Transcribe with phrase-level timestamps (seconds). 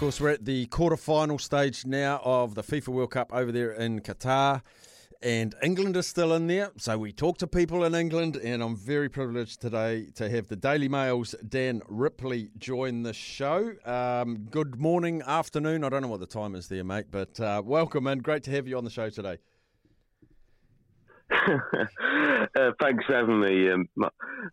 [0.00, 4.00] Course, we're at the quarter-final stage now of the FIFA World Cup over there in
[4.00, 4.62] Qatar,
[5.20, 6.70] and England is still in there.
[6.78, 10.56] So we talk to people in England, and I'm very privileged today to have the
[10.56, 13.74] Daily Mail's Dan Ripley join the show.
[13.84, 15.84] Um, good morning, afternoon.
[15.84, 18.50] I don't know what the time is there, mate, but uh, welcome and great to
[18.52, 19.36] have you on the show today.
[21.30, 23.70] uh, thanks for having me.
[23.70, 23.86] Um,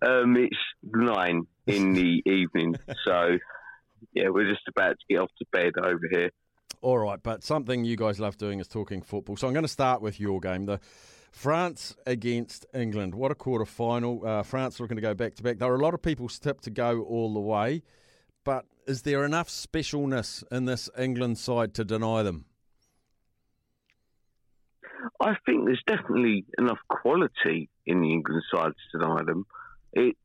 [0.06, 3.38] um, it's nine in the evening, so
[4.14, 6.32] yeah, we're just about to get off to bed over here.
[6.82, 9.36] All right, but something you guys love doing is talking football.
[9.36, 10.80] So I'm going to start with your game, the
[11.32, 13.16] France against England.
[13.16, 14.26] What a quarter final!
[14.26, 15.58] Uh, France looking to go back to back.
[15.58, 17.84] There are a lot of people's tip to go all the way,
[18.44, 22.46] but is there enough specialness in this England side to deny them?
[25.20, 29.46] I think there's definitely enough quality in the England side to deny them.
[29.94, 30.20] It's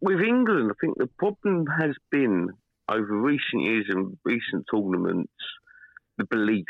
[0.00, 0.70] with England.
[0.70, 2.50] I think the problem has been
[2.88, 5.32] over recent years and recent tournaments,
[6.16, 6.66] the belief.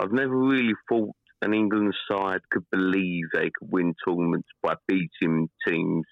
[0.00, 5.48] I've never really thought an England side could believe they could win tournaments by beating
[5.66, 6.04] teams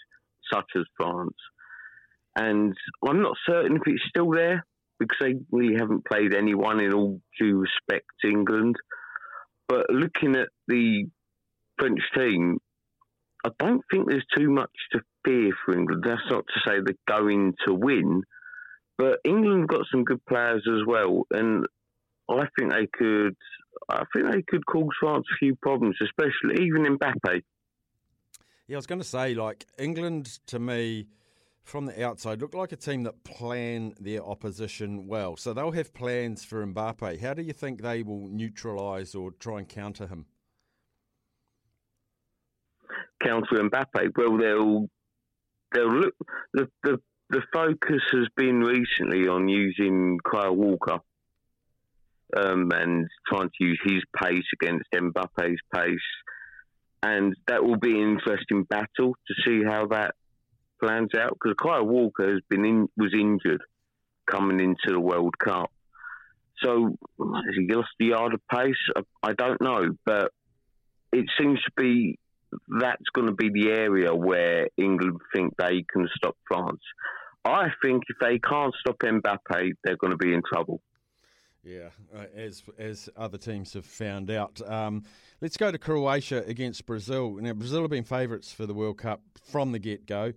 [0.53, 1.37] such as France.
[2.37, 2.75] And
[3.07, 4.65] I'm not certain if it's still there
[4.99, 8.77] because they really haven't played anyone in all due respect to England.
[9.69, 11.07] But looking at the
[11.79, 12.59] French team,
[13.45, 16.05] I don't think there's too much to fear for England.
[16.05, 18.23] That's not to say they're going to win,
[19.01, 21.67] but England got some good players as well, and
[22.29, 23.35] I think they could.
[23.89, 27.41] I think they could cause France a few problems, especially even Mbappe.
[28.67, 31.07] Yeah, I was going to say, like England to me,
[31.63, 35.35] from the outside, look like a team that plan their opposition well.
[35.39, 37.23] So they'll have plans for Mbappe.
[37.23, 40.27] How do you think they will neutralise or try and counter him?
[43.23, 44.11] Counter Mbappe.
[44.15, 44.91] Well, they'll
[45.73, 46.15] they'll look
[46.53, 50.99] the the the focus has been recently on using Kyle Walker
[52.37, 55.99] um, and trying to use his pace against Mbappe's pace.
[57.03, 60.15] And that will be an interesting battle to see how that
[60.83, 63.63] plans out because Kyle Walker has been in, was injured
[64.29, 65.71] coming into the World Cup.
[66.65, 68.75] So has he lost the yard of pace?
[68.97, 70.33] I, I don't know, but
[71.13, 72.19] it seems to be
[72.81, 76.81] that's going to be the area where England think they can stop France.
[77.45, 80.81] I think if they can't stop Mbappe, they're going to be in trouble.
[81.63, 84.61] Yeah, uh, as as other teams have found out.
[84.67, 85.05] Um,
[85.43, 87.37] let's go to Croatia against Brazil.
[87.41, 90.33] Now, Brazil have been favourites for the World Cup from the get go.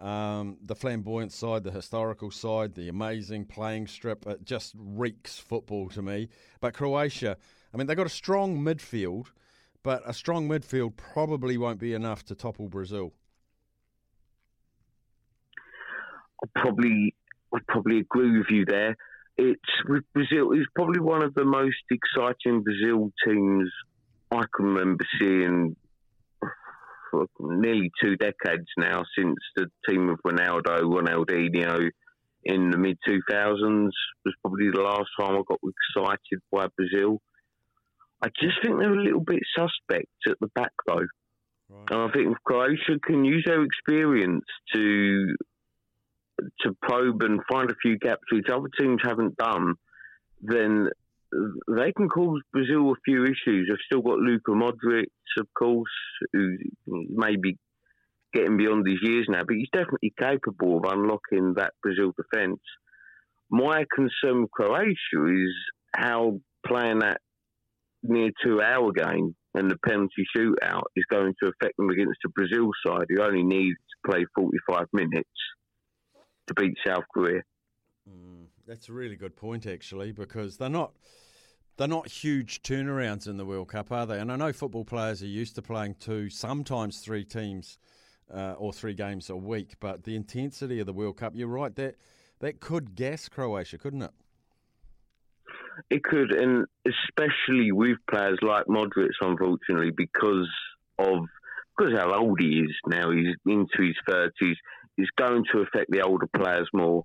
[0.00, 5.88] Um, the flamboyant side, the historical side, the amazing playing strip, it just reeks football
[5.90, 6.28] to me.
[6.60, 7.36] But Croatia,
[7.72, 9.26] I mean, they've got a strong midfield,
[9.82, 13.12] but a strong midfield probably won't be enough to topple Brazil.
[16.42, 17.14] I probably
[17.54, 18.96] I probably agree with you there.
[19.36, 20.52] It's with Brazil.
[20.52, 23.70] It's probably one of the most exciting Brazil teams
[24.30, 25.76] I can remember seeing
[27.10, 31.90] for nearly two decades now since the team of Ronaldo, Ronaldinho
[32.44, 33.90] in the mid 2000s
[34.24, 37.20] was probably the last time I got excited by Brazil.
[38.22, 41.06] I just think they're a little bit suspect at the back though.
[41.70, 41.90] Right.
[41.90, 44.44] And I think if Croatia can use their experience
[44.74, 45.34] to
[46.60, 49.74] to probe and find a few gaps which other teams haven't done,
[50.40, 50.88] then
[51.68, 53.68] they can cause Brazil a few issues.
[53.68, 55.90] They've still got Luka Modric, of course,
[56.32, 56.56] who
[56.86, 57.58] may be
[58.32, 62.60] getting beyond his years now, but he's definitely capable of unlocking that Brazil defence.
[63.50, 65.54] My concern with Croatia is
[65.96, 67.20] how playing that
[68.02, 72.28] near two hour game and the penalty shootout is going to affect them against the
[72.30, 75.28] Brazil side who only need to play 45 minutes
[76.48, 77.42] to beat South Korea.
[78.08, 80.92] Mm, that's a really good point, actually, because they're not
[81.76, 84.18] they're not huge turnarounds in the World Cup, are they?
[84.18, 87.78] And I know football players are used to playing two, sometimes three teams
[88.34, 91.74] uh, or three games a week, but the intensity of the World Cup, you're right,
[91.76, 91.94] that
[92.40, 94.10] that could gas Croatia, couldn't it?
[95.90, 100.48] It could, and especially with players like Modric, unfortunately, because
[100.98, 101.26] of
[101.76, 103.12] because how old he is now.
[103.12, 104.56] He's into his thirties
[104.98, 107.04] is going to affect the older players more.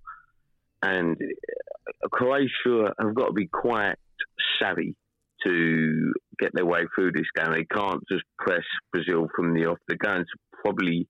[0.81, 3.95] And uh, Croatia have got to be quite
[4.59, 4.95] savvy
[5.45, 7.53] to get their way through this game.
[7.53, 9.77] They can't just press Brazil from the off.
[9.87, 11.07] They're going to probably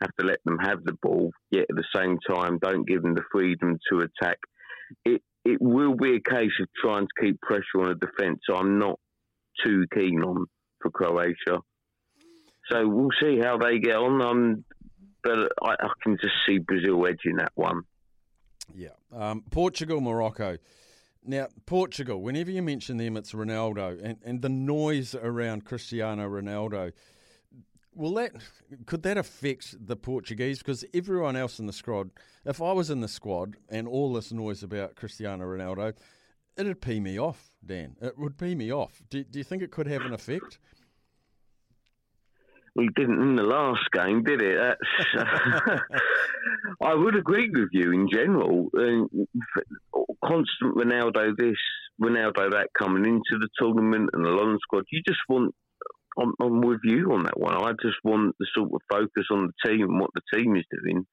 [0.00, 3.14] have to let them have the ball, yet at the same time, don't give them
[3.14, 4.38] the freedom to attack.
[5.04, 8.40] It it will be a case of trying to keep pressure on the defence.
[8.52, 8.98] I'm not
[9.64, 10.46] too keen on
[10.80, 11.60] for Croatia.
[12.70, 14.22] So we'll see how they get on.
[14.22, 14.64] Um,
[15.24, 17.82] but I, I can just see Brazil edging that one.
[18.74, 18.88] Yeah.
[19.12, 20.58] Um, Portugal, Morocco.
[21.26, 26.92] Now, Portugal, whenever you mention them, it's Ronaldo and, and the noise around Cristiano Ronaldo.
[27.94, 28.32] Will that
[28.86, 30.58] could that affect the Portuguese?
[30.58, 32.10] Because everyone else in the squad,
[32.44, 35.94] if I was in the squad and all this noise about Cristiano Ronaldo,
[36.56, 37.96] it'd pee me off, Dan.
[38.02, 39.00] It would pee me off.
[39.08, 40.58] Do, do you think it could have an effect?
[42.76, 44.58] We didn't in the last game, did it?
[44.58, 45.24] That's,
[46.82, 48.68] I would agree with you in general.
[48.76, 51.56] Uh, constant Ronaldo this,
[52.02, 54.84] Ronaldo that coming into the tournament and the London squad.
[54.90, 55.54] You just want.
[56.16, 57.54] I'm, I'm with you on that one.
[57.54, 60.64] I just want the sort of focus on the team and what the team is
[60.70, 61.04] doing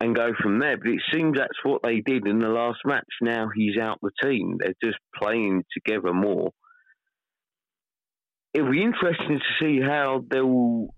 [0.00, 0.78] and go from there.
[0.78, 3.04] But it seems that's what they did in the last match.
[3.20, 4.56] Now he's out the team.
[4.58, 6.52] They're just playing together more
[8.52, 10.88] it'll be interesting to see how they'll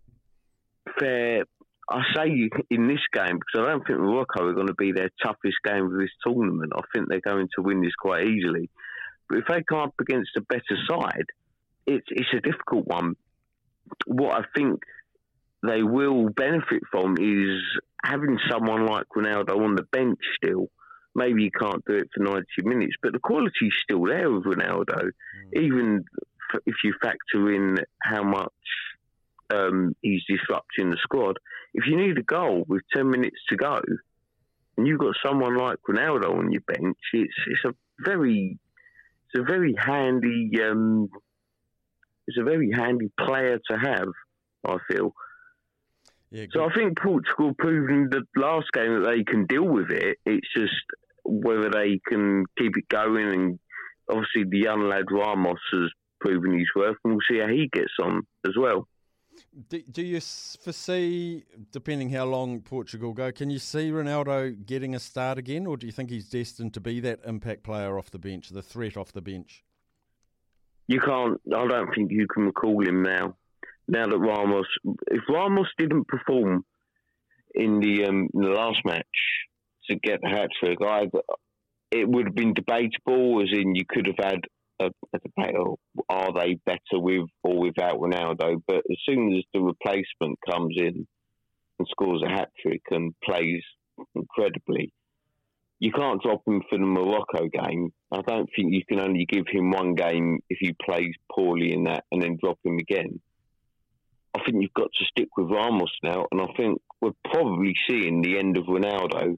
[0.99, 1.45] fare.
[1.91, 5.11] I say in this game because I don't think Morocco are going to be their
[5.23, 6.73] toughest game of this tournament.
[6.75, 8.71] I think they're going to win this quite easily.
[9.29, 11.27] But if they come up against a better side,
[11.87, 13.17] it's it's a difficult one.
[14.07, 14.81] What I think
[15.63, 17.61] they will benefit from is
[18.05, 20.69] having someone like Ronaldo on the bench still.
[21.15, 25.11] Maybe you can't do it for 90 minutes, but the quality's still there with Ronaldo.
[25.55, 25.63] Mm.
[25.63, 26.05] Even
[26.67, 28.53] if you factor in how much
[29.53, 31.39] um, he's disrupting the squad,
[31.75, 33.81] if you need a goal with 10 minutes to go
[34.77, 38.59] and you've got someone like Ronaldo on your bench, it's, it's a very
[39.35, 41.09] it's a very handy um,
[42.27, 44.09] it's a very handy player to have,
[44.67, 45.13] I feel.
[46.31, 50.19] Yeah, so I think Portugal proving the last game that they can deal with it.
[50.25, 50.73] It's just
[51.25, 53.59] whether they can keep it going and
[54.09, 55.91] obviously the young lad Ramos has
[56.23, 58.89] proven his worth, and we'll see how he gets on as well.
[59.69, 65.01] Do, do you foresee, depending how long Portugal go, can you see Ronaldo getting a
[65.01, 68.19] start again, or do you think he's destined to be that impact player off the
[68.19, 69.65] bench, the threat off the bench?
[70.87, 71.41] You can't.
[71.55, 73.37] I don't think you can recall him now.
[73.89, 74.67] Now that Ramos,
[75.11, 76.65] if Ramos didn't perform
[77.55, 79.05] in the, um, in the last match
[79.89, 80.79] to get the hat trick,
[81.91, 83.43] it would have been debatable.
[83.43, 84.41] As in, you could have had
[84.87, 85.57] a, a debate
[86.09, 88.63] are they better with or without Ronaldo.
[88.67, 91.07] But as soon as the replacement comes in
[91.79, 93.63] and scores a hat trick and plays
[94.15, 94.93] incredibly,
[95.79, 97.93] you can't drop him for the Morocco game.
[98.13, 101.85] I don't think you can only give him one game if he plays poorly in
[101.85, 103.21] that and then drop him again.
[104.35, 108.23] I think you've got to stick with Ramos now, and I think we're probably seeing
[108.23, 109.37] the end of Ronaldo.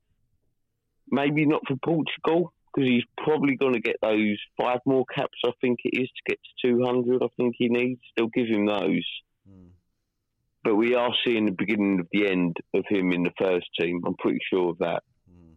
[1.11, 5.39] Maybe not for Portugal, because he's probably going to get those five more caps.
[5.45, 7.23] I think it is to get to 200.
[7.23, 8.01] I think he needs.
[8.17, 9.07] They'll give him those.
[9.49, 9.69] Mm.
[10.63, 14.03] But we are seeing the beginning of the end of him in the first team.
[14.07, 15.03] I'm pretty sure of that.
[15.31, 15.55] Mm.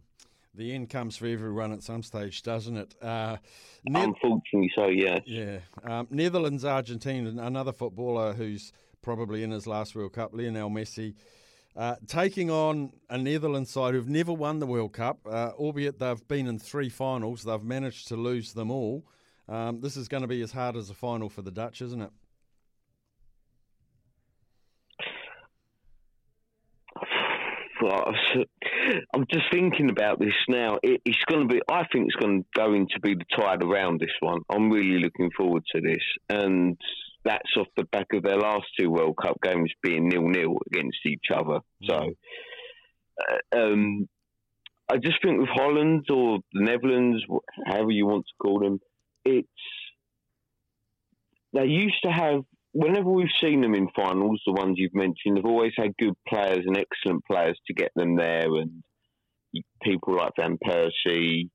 [0.54, 2.94] The end comes for everyone at some stage, doesn't it?
[3.02, 3.38] Uh,
[3.84, 5.22] ne- Unfortunately, so yes.
[5.26, 5.58] Yeah.
[5.82, 8.72] Um, Netherlands, Argentina, another footballer who's
[9.02, 11.14] probably in his last World Cup, Lionel Messi.
[11.78, 16.26] Uh, taking on a Netherlands side who've never won the World Cup, uh, albeit they've
[16.26, 19.04] been in three finals, they've managed to lose them all.
[19.48, 22.02] Um, this is going to be as hard as a final for the Dutch, isn't
[22.02, 22.10] it?
[29.14, 30.78] I'm just thinking about this now.
[30.82, 31.60] It, it's going to be.
[31.70, 34.40] I think it's going going to be the tide around this one.
[34.50, 36.76] I'm really looking forward to this, and
[37.24, 40.98] that's off the back of their last two World Cup games being nil nil against
[41.06, 41.60] each other.
[41.84, 42.14] So,
[43.20, 44.08] uh, um,
[44.90, 47.22] I just think with Holland or the Netherlands,
[47.66, 48.80] however you want to call them,
[49.24, 49.48] it's
[51.52, 52.42] they used to have.
[52.72, 56.64] Whenever we've seen them in finals, the ones you've mentioned, they've always had good players
[56.66, 58.82] and excellent players to get them there, and
[59.82, 61.48] people like Van Persie,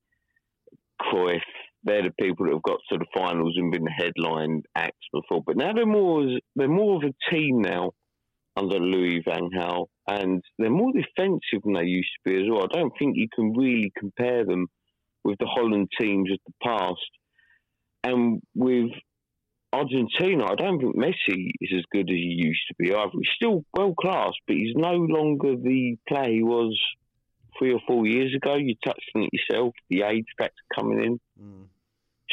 [1.00, 1.42] Cruyff,
[1.84, 5.44] they're the people that have got to the finals and been headline acts before.
[5.46, 6.26] But now they're more
[6.56, 7.92] they're more of a team now
[8.56, 12.64] under Louis Van Gaal, and they're more defensive than they used to be as well.
[12.64, 14.68] I don't think you can really compare them
[15.24, 17.00] with the Holland teams of the past.
[18.04, 18.92] And with
[19.72, 23.12] Argentina, I don't think Messi is as good as he used to be either.
[23.14, 26.78] He's still world class, but he's no longer the player he was
[27.58, 28.56] three or four years ago.
[28.56, 31.20] You touched on it yourself, the age factor coming in.
[31.42, 31.68] Mm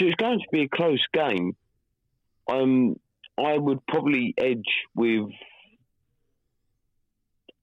[0.06, 1.56] it's going to be a close game.
[2.50, 2.96] Um,
[3.38, 4.64] I would probably edge
[4.94, 5.30] with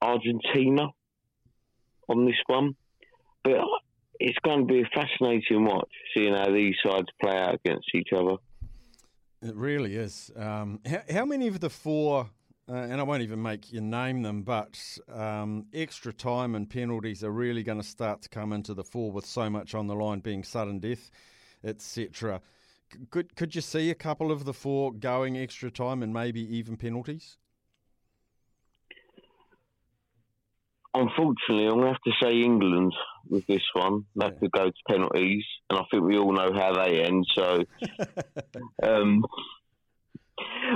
[0.00, 0.88] Argentina
[2.08, 2.74] on this one,
[3.44, 3.58] but
[4.20, 8.08] it's going to be a fascinating watch, seeing how these sides play out against each
[8.14, 8.36] other.
[9.42, 10.32] It really is.
[10.36, 12.28] Um, how, how, many of the four,
[12.68, 14.80] uh, and I won't even make you name them, but
[15.12, 19.12] um, extra time and penalties are really going to start to come into the fore
[19.12, 21.10] with so much on the line being sudden death,
[21.64, 22.40] etc.
[23.10, 26.76] Could could you see a couple of the four going extra time and maybe even
[26.76, 27.36] penalties?
[30.94, 32.92] Unfortunately, I'm going to have to say England
[33.28, 34.04] with this one.
[34.16, 37.26] They have to go to penalties, and I think we all know how they end.
[37.36, 37.62] So,
[38.82, 39.24] um,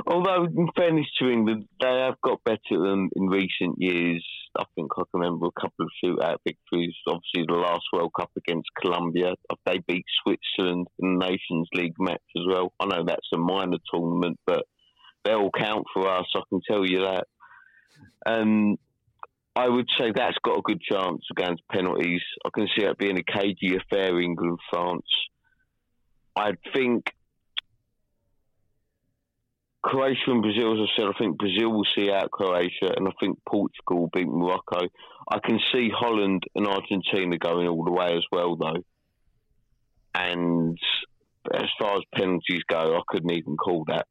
[0.07, 4.25] although in fairness to England, they have got better than in recent years.
[4.59, 6.95] I think I can remember a couple of shootout victories.
[7.07, 9.35] Obviously, the last World Cup against Colombia,
[9.67, 12.73] they beat Switzerland in the Nations League match as well.
[12.81, 14.65] I know that's a minor tournament, but
[15.25, 16.27] they all count for us.
[16.35, 17.27] I can tell you that.
[18.27, 18.77] Um,
[19.55, 22.23] I would say that's got a good chance against penalties.
[22.45, 25.07] I can see it being a cagey affair, England France.
[26.35, 27.05] I think
[29.83, 33.13] Croatia and Brazil, as I said, I think Brazil will see out Croatia, and I
[33.21, 34.87] think Portugal will beat Morocco.
[35.31, 38.83] I can see Holland and Argentina going all the way as well, though.
[40.15, 40.79] And
[41.53, 44.07] as far as penalties go, I couldn't even call that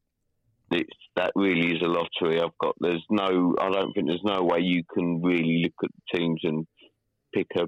[0.72, 2.40] it's that really is a lottery.
[2.40, 5.90] I've got there's no I don't think there's no way you can really look at
[5.90, 6.66] the teams and
[7.34, 7.64] pick a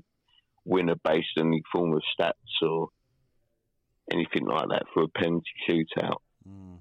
[0.64, 2.88] winner based on any form of stats or
[4.12, 6.18] anything like that for a penalty shootout.
[6.48, 6.78] Mm.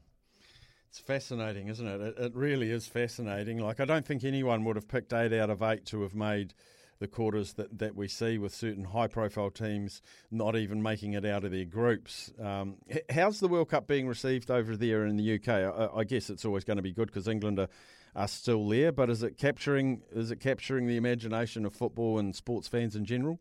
[0.94, 2.02] It's fascinating, isn't it?
[2.02, 2.20] it?
[2.20, 3.58] It really is fascinating.
[3.58, 6.54] Like I don't think anyone would have picked eight out of eight to have made
[7.00, 11.26] the quarters that, that we see with certain high profile teams not even making it
[11.26, 12.32] out of their groups.
[12.40, 12.76] Um,
[13.10, 15.50] how's the World Cup being received over there in the UK?
[15.50, 17.70] I, I guess it's always going to be good because England are,
[18.16, 22.36] are still there, but is it capturing is it capturing the imagination of football and
[22.36, 23.40] sports fans in general?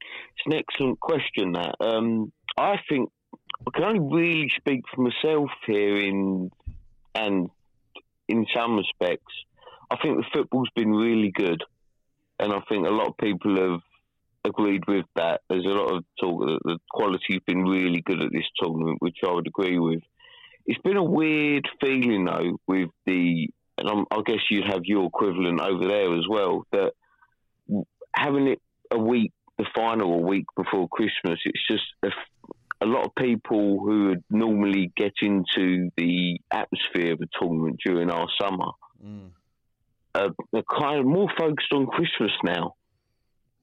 [0.00, 1.52] It's an excellent question.
[1.52, 3.10] That um, I think
[3.66, 6.50] I can only really speak for myself here in
[7.14, 7.50] and
[8.28, 9.32] in some respects.
[9.90, 11.62] I think the football's been really good
[12.42, 13.80] and I think a lot of people have
[14.44, 15.42] agreed with that.
[15.48, 19.18] There's a lot of talk that the quality's been really good at this tournament, which
[19.24, 20.02] I would agree with.
[20.66, 25.06] It's been a weird feeling though with the, and I'm, i guess you'd have your
[25.06, 26.66] equivalent over there as well.
[26.72, 26.92] That
[28.14, 32.08] having it a week, the final a week before Christmas, it's just a,
[32.82, 38.10] a lot of people who would normally get into the atmosphere of a tournament during
[38.10, 38.72] our summer.
[39.04, 39.30] Mm
[40.14, 40.30] are
[40.78, 42.74] kind of more focused on Christmas now.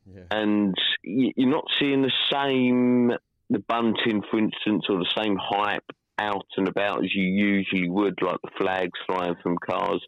[0.06, 0.24] Yeah.
[0.32, 3.12] And you're not seeing the same,
[3.50, 5.86] the bunting, for instance, or the same hype
[6.18, 10.04] out and about as you usually would, like the flags flying from cars.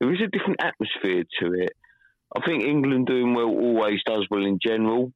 [0.00, 1.72] There is a different atmosphere to it.
[2.36, 5.12] I think England doing well always does well in general,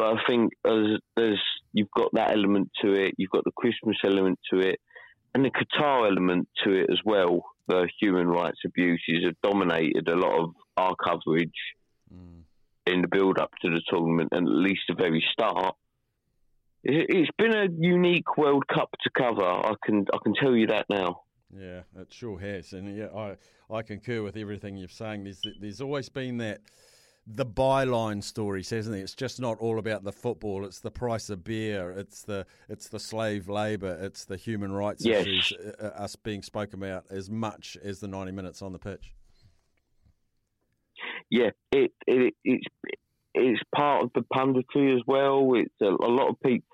[0.00, 1.42] but I think as there's
[1.74, 4.80] you've got that element to it, you've got the Christmas element to it,
[5.34, 10.16] and the Qatar element to it as well the human rights abuses have dominated a
[10.16, 11.52] lot of our coverage
[12.10, 12.40] mm.
[12.86, 15.74] in the build up to the tournament, and at least the very start.
[16.82, 19.44] It's been a unique World Cup to cover.
[19.44, 21.24] I can I can tell you that now.
[21.54, 23.36] Yeah, it sure has, and yeah, I
[23.70, 25.24] I concur with everything you're saying.
[25.24, 26.60] There's there's always been that
[27.34, 29.00] the byline stories, hasn't it?
[29.00, 30.64] It's just not all about the football.
[30.64, 31.92] It's the price of beer.
[31.92, 33.98] It's the it's the slave labour.
[34.00, 35.22] It's the human rights yes.
[35.22, 35.52] issues.
[35.52, 39.12] Uh, uh, us being spoken about as much as the ninety minutes on the pitch.
[41.30, 42.66] Yeah, it, it it's
[43.34, 45.52] it's part of the punditry as well.
[45.54, 46.66] It's a, a lot of people.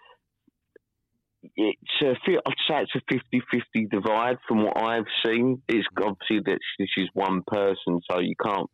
[1.54, 5.62] It's a, I'd say it's a 50-50 divide from what I've seen.
[5.68, 8.68] It's obviously that this is one person, so you can't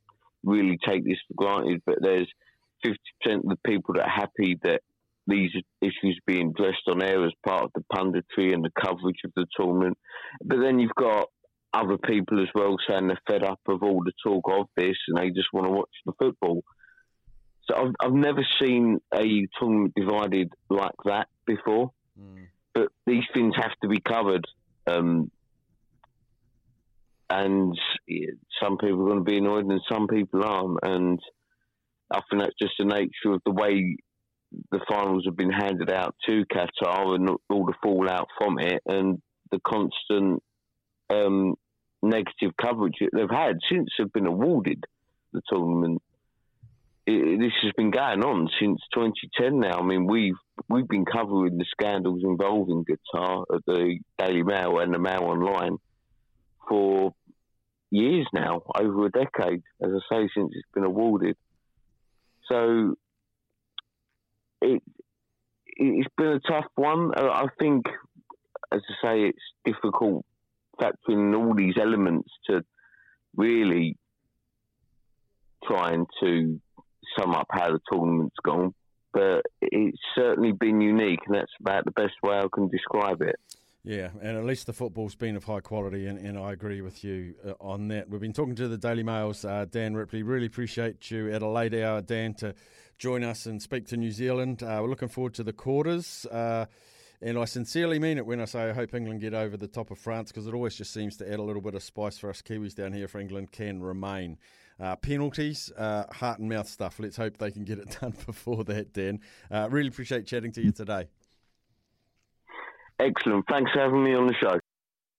[0.44, 2.28] really take this for granted, but there's
[2.84, 2.94] 50%
[3.36, 4.82] of the people that are happy that
[5.26, 9.32] these issues being addressed on air as part of the punditry and the coverage of
[9.36, 9.96] the tournament.
[10.44, 11.28] But then you've got
[11.72, 15.16] other people as well saying they're fed up of all the talk of this and
[15.16, 16.62] they just want to watch the football.
[17.68, 21.92] So I've, I've never seen a tournament divided like that before.
[22.20, 22.46] Mm.
[22.74, 24.44] But these things have to be covered.
[24.86, 25.30] Um,
[27.32, 27.78] and
[28.62, 30.78] some people are going to be annoyed and some people aren't.
[30.82, 31.18] And
[32.10, 33.96] I think that's just the nature of the way
[34.70, 39.20] the finals have been handed out to Qatar and all the fallout from it and
[39.50, 40.42] the constant
[41.08, 41.54] um,
[42.02, 44.84] negative coverage that they've had since they've been awarded
[45.32, 46.02] the tournament.
[47.06, 49.78] it, this has been going on since 2010 now.
[49.78, 50.34] I mean, we've
[50.68, 55.78] we've been covering the scandals involving Qatar at the Daily Mail and the Mail Online
[56.68, 57.14] for
[57.92, 61.36] years now, over a decade, as I say, since it's been awarded.
[62.50, 62.96] So
[64.60, 64.82] it
[65.66, 67.12] it's been a tough one.
[67.16, 67.86] Uh, I think,
[68.72, 70.24] as I say, it's difficult
[70.80, 72.62] factoring in all these elements to
[73.36, 73.96] really
[75.64, 76.60] trying to
[77.18, 78.74] sum up how the tournament's gone.
[79.12, 83.36] But it's certainly been unique, and that's about the best way I can describe it.
[83.84, 87.02] Yeah, and at least the football's been of high quality, and, and I agree with
[87.02, 88.08] you uh, on that.
[88.08, 90.22] We've been talking to the Daily Mail's uh, Dan Ripley.
[90.22, 92.54] Really appreciate you at a late hour, Dan, to
[92.96, 94.62] join us and speak to New Zealand.
[94.62, 96.24] Uh, we're looking forward to the quarters.
[96.26, 96.66] Uh,
[97.20, 99.90] and I sincerely mean it when I say I hope England get over the top
[99.90, 102.30] of France because it always just seems to add a little bit of spice for
[102.30, 104.38] us Kiwis down here if England can remain.
[104.78, 107.00] Uh, penalties, uh, heart and mouth stuff.
[107.00, 109.18] Let's hope they can get it done before that, Dan.
[109.50, 111.08] Really appreciate chatting to you today.
[112.98, 113.44] Excellent.
[113.48, 114.58] Thanks for having me on the show.